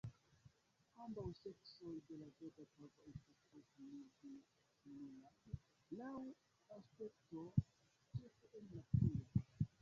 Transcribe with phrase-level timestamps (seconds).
[1.01, 3.43] Ambaŭ seksoj de la Verda pavo estas
[3.75, 4.31] tre
[4.79, 5.53] similaj
[6.01, 6.15] laŭ
[6.79, 7.45] aspekto,
[8.17, 9.31] ĉefe en naturo.